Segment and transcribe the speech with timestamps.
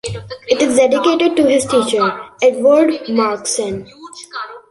[0.47, 3.87] It is dedicated to his teacher, Eduard Marxsen.